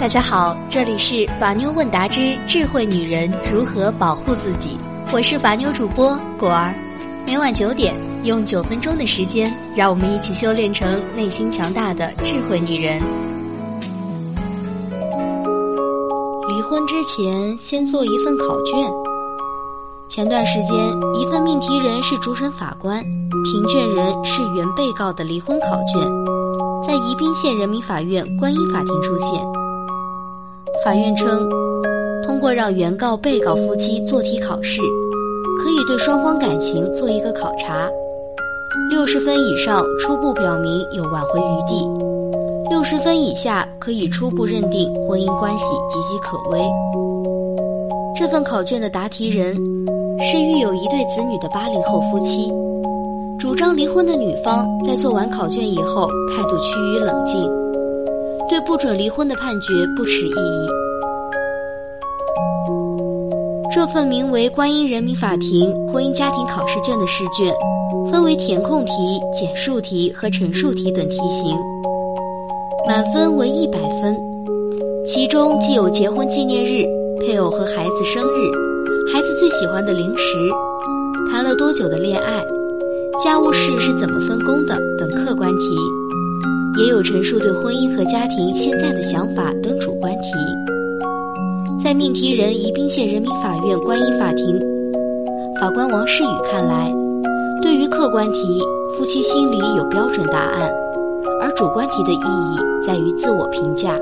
[0.00, 4.78] 大家好，这里是法妞问答之智慧女人如何保护自己，
[5.12, 6.74] 我是法妞主播果儿。
[7.26, 12.98] 每晚九点，用九分钟的时间，让我们一起修炼成内心强大的智慧女人。
[16.48, 18.90] 离婚之前，先做一份考卷。
[20.08, 20.74] 前段时间，
[21.12, 26.00] 一份命题人是主审法官，评卷人是原被告的离婚考卷，
[26.82, 29.59] 在宜宾县人民法院观音法庭出现。
[30.82, 31.46] 法院称，
[32.22, 34.80] 通过让原告、被告夫妻做题考试，
[35.62, 37.86] 可以对双方感情做一个考察。
[38.90, 41.86] 六十分以上，初步表明有挽回余地；
[42.70, 46.60] 六十分以下，可以初步认定婚姻关系岌岌可危。
[48.16, 49.54] 这份考卷的答题人
[50.18, 52.50] 是育有一对子女的八零后夫妻，
[53.38, 57.59] 主张离婚的女方在做完考卷以后，态度趋于冷静。
[58.50, 60.68] 对不准离婚的判决不持异议。
[63.72, 67.54] 这份名为《观音人民法庭婚姻家庭考试卷》的试卷，
[68.10, 68.92] 分为填空题、
[69.32, 71.56] 简述题和陈述题等题型，
[72.88, 74.16] 满分为一百分。
[75.06, 76.84] 其中既有结婚纪念日、
[77.20, 78.50] 配偶和孩子生日、
[79.12, 80.36] 孩子最喜欢的零食、
[81.30, 82.42] 谈了多久的恋爱、
[83.24, 85.76] 家务事是怎么分工的等客观题。
[86.80, 90.30] 也有陈述对婚姻和家庭现在的想法等主观题。
[91.84, 94.58] 在命题人宜宾县人民法院观音法庭
[95.60, 96.90] 法官王世宇看来，
[97.60, 98.58] 对于客观题，
[98.96, 100.70] 夫妻心里有标准答案，
[101.42, 103.94] 而主观题的意义在于自我评价，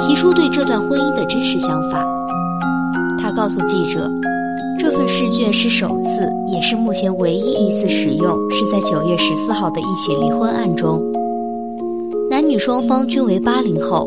[0.00, 2.02] 提出对这段婚姻的真实想法。
[3.20, 4.10] 他告诉记者，
[4.78, 11.11] 这份试卷是首次，也是目前唯一一次使用，是在九月十四号的一起离婚案中。
[12.52, 14.06] 女双方均为八零后，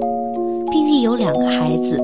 [0.69, 1.97] 并育有两个孩子。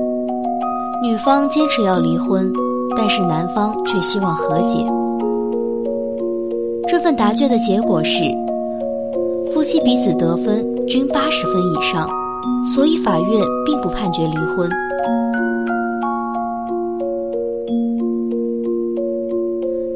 [1.00, 2.52] 女方坚持要离婚，
[2.96, 4.84] 但是男方却希望和解。
[6.88, 8.24] 这份答卷的结果是，
[9.54, 12.08] 夫妻彼此得分均八十分以上，
[12.74, 14.68] 所以法院并不判决离婚。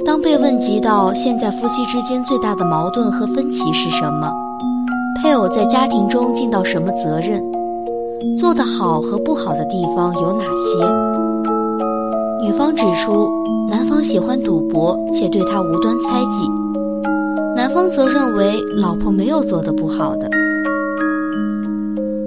[0.05, 4.31] 当被问及到现在夫妻之间最大的矛盾和分歧是什么？
[5.27, 7.43] 配偶在家庭中尽到什么责任？
[8.39, 10.77] 做得好和不好的地方有哪些？
[12.47, 13.29] 女方指出，
[13.69, 16.49] 男方喜欢赌博，且对他无端猜忌；
[17.57, 20.31] 男方则认为老婆没有做得不好的。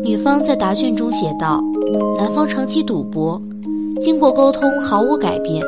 [0.04, 1.64] 女方在答卷中写道
[2.20, 3.42] ：“男方长期赌博，
[4.02, 5.64] 经过沟通毫无改变，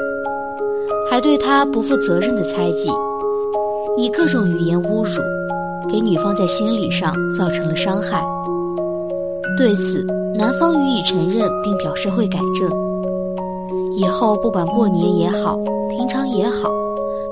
[1.09, 2.89] 还对他不负责任的猜忌，
[3.95, 5.11] 以各种语言侮辱。”
[5.89, 8.21] 给女方在心理上造成了伤害。
[9.57, 10.05] 对此，
[10.35, 12.69] 男方予以承认，并表示会改正。
[13.93, 15.57] 以后不管过年也好，
[15.89, 16.69] 平常也好，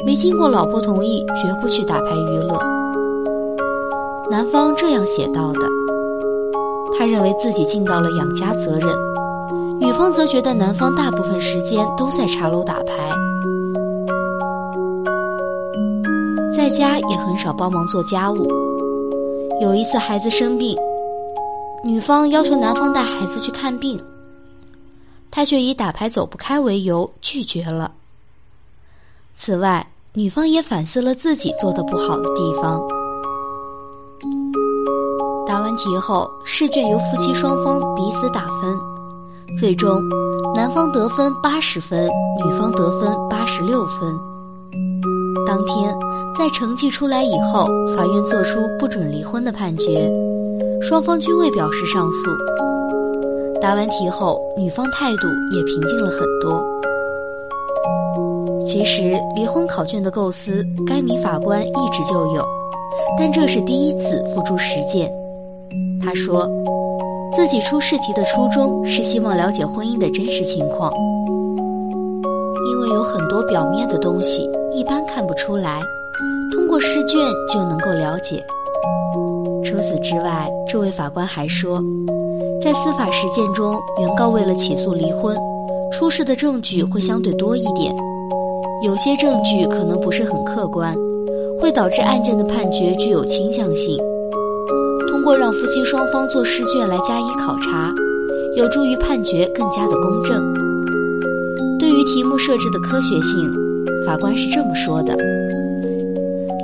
[0.06, 2.59] 没经过老婆同意，绝不去打牌娱乐。
[4.30, 5.59] 男方这样写到的。
[6.98, 8.90] 他认为自己尽到了养家责任，
[9.80, 13.28] 女方则觉得男方大部分时间都在茶楼打牌。
[16.59, 18.46] 在家也很少帮忙做家务。
[19.62, 20.75] 有一次孩子生病，
[21.86, 23.97] 女方要求男方带孩子去看病，
[25.31, 27.94] 他却以打牌走不开为由拒绝了。
[29.38, 32.78] 此外，女方也反思了自己做的不好的地方。
[35.47, 38.78] 答完题后，试卷由夫妻双方彼此打分，
[39.58, 40.02] 最终
[40.53, 42.06] 男方得分八十分，
[42.44, 44.14] 女方得分八十六分。
[45.47, 46.09] 当天。
[46.40, 47.66] 在成绩出来以后，
[47.98, 50.10] 法院作出不准离婚的判决，
[50.82, 52.32] 双方均未表示上诉。
[53.62, 56.66] 答完题后，女方态度也平静了很多。
[58.66, 62.42] 其实，离婚考卷的构思，该名法官一直就有，
[63.18, 65.12] 但这是第一次付诸实践。
[66.02, 66.50] 他说，
[67.36, 70.90] 自己出试题的初衷是希望了解婚姻的真实情况，
[72.72, 75.82] 因为有很多表面的东西，一般看不出来。
[76.51, 77.19] 通过试卷
[77.51, 78.43] 就能够了解。
[79.63, 81.81] 除此之外，这位法官还说，
[82.61, 85.35] 在司法实践中，原告为了起诉离婚，
[85.91, 87.93] 出示的证据会相对多一点，
[88.84, 90.96] 有些证据可能不是很客观，
[91.59, 93.97] 会导致案件的判决具有倾向性。
[95.09, 97.93] 通过让夫妻双方做试卷来加以考察，
[98.55, 100.41] 有助于判决更加的公正。
[101.78, 103.51] 对于题目设置的科学性，
[104.05, 105.16] 法官是这么说的。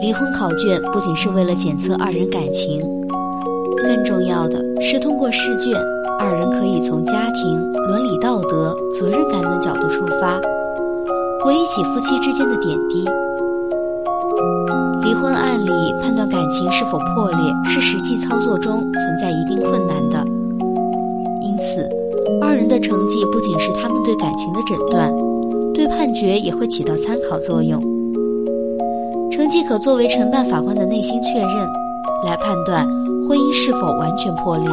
[0.06, 2.80] 离婚考卷不仅是为了检测二人感情，
[3.82, 5.74] 更重要的是通过试卷
[6.20, 10.40] 二人可以从家庭、伦理道德、责任感等角度出发，
[11.44, 13.04] 回忆起夫妻之间的点滴。
[15.02, 20.24] 离婚案里判断感情是否破裂，是实际操作中存在一定困难的。
[21.42, 21.84] 因此，
[22.44, 25.12] 二人的成绩不仅是他们对感情的诊断，
[25.74, 27.95] 对判决也会起到参考作用。
[29.36, 31.68] 成绩可作为承办法官的内心确认，
[32.26, 32.88] 来判断
[33.28, 34.70] 婚姻是否完全破裂。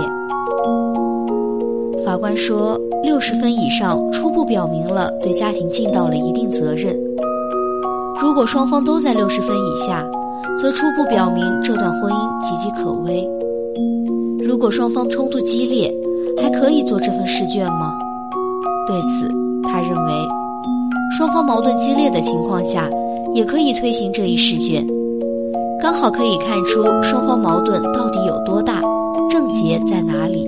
[2.04, 6.96] 法官说，六十分以上初步表明了对家庭尽到了一定责任。
[8.22, 10.08] 如果双方都在六十分以下，
[10.56, 13.28] 则初步表明这段婚姻岌岌可危。
[14.46, 15.92] 如果双方冲突激烈，
[16.40, 17.92] 还可以做这份试卷吗？
[18.86, 19.28] 对此，
[19.64, 20.12] 他认为，
[21.18, 22.88] 双方矛盾激烈的情况下，
[23.34, 24.86] 也可以推行这一试卷，
[25.80, 28.80] 刚好可以看出双方矛盾到底有多大，
[29.30, 30.46] 症结在哪里。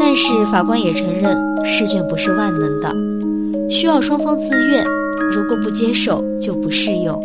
[0.00, 4.84] 但是法官也承认，试卷不是万能的，需要双方自愿，
[5.32, 7.18] 如果不接受就不适用。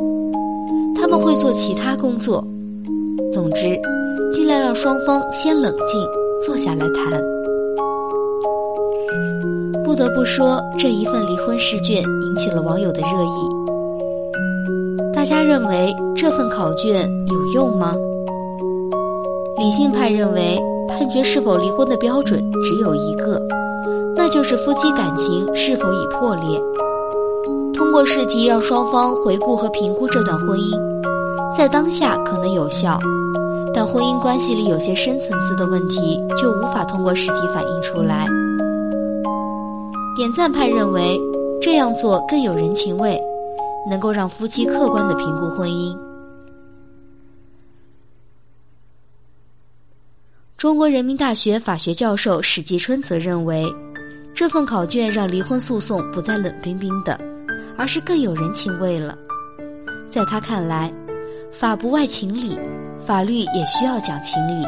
[0.95, 2.43] 他们会做其他工作，
[3.31, 3.79] 总之，
[4.33, 6.01] 尽量让双方先冷静，
[6.45, 7.21] 坐下来谈。
[9.83, 13.62] 不得不说，这一份离婚试卷引起了网友的热议。
[15.23, 17.95] 大家认为这份考卷有用吗？
[19.57, 20.61] 理性派认为。
[20.89, 23.41] 判决是否离婚的标准只有一个，
[24.17, 26.59] 那就是夫妻感情是否已破裂。
[27.73, 30.77] 通过试题让双方回顾和评估这段婚姻，
[31.57, 32.99] 在当下可能有效，
[33.73, 38.25] 但婚姻关系里有些深层次的问题就无法通过试题反映出来。
[40.17, 41.17] 点赞派认为
[41.61, 43.17] 这样做更有人情味，
[43.89, 45.97] 能够让夫妻客观的评估婚姻。
[50.57, 53.65] 中国人民大学法学教授史继春则认为，
[54.33, 57.19] 这份考卷让离婚诉讼不再冷冰冰的，
[57.77, 59.17] 而是更有人情味了。
[60.09, 60.93] 在他看来，
[61.51, 62.57] 法不外情理，
[62.97, 64.65] 法律也需要讲情理。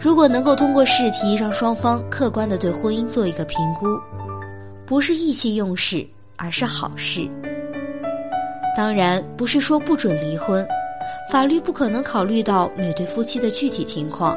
[0.00, 3.86] 如果能够通过试题让双方客观的对婚姻做一个评估，
[4.84, 6.04] 不是意气用事，
[6.36, 7.30] 而是好事。
[8.76, 10.66] 当然，不是说不准离婚，
[11.30, 14.36] 法律不可能考虑到每对夫妻的具体情况。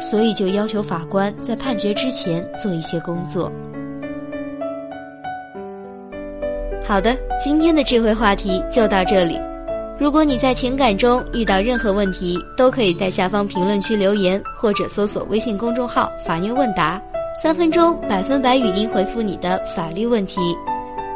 [0.00, 3.50] 所以就要求法官在判决之前做一些工作。
[6.84, 9.40] 好的，今天的智慧话题就到这里。
[9.98, 17.02] 如果你在情感中遇到任何问题，都可以在下方评论区留言，或者搜索微信公众号“法院问答”，
[17.42, 20.40] 三分钟百分百语音回复你的法律问题。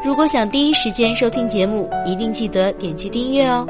[0.05, 3.67] 如果想第一时间收听节目，一定记得点击订阅哦。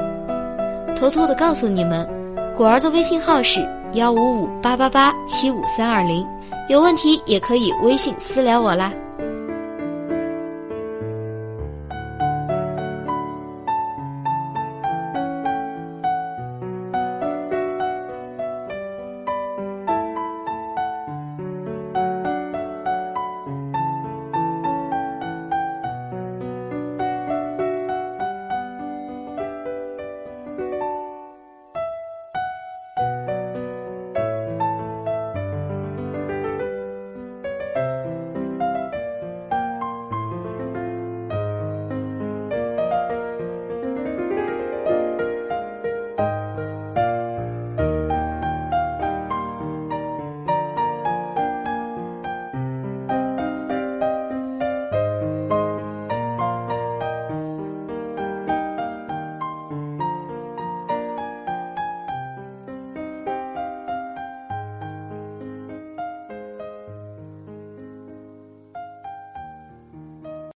[0.95, 2.07] 偷偷的告诉你们，
[2.55, 3.67] 果儿的微信号是。
[3.93, 6.25] 幺五五八八八七五三二零，
[6.67, 8.91] 有问题也可以微信私聊我啦。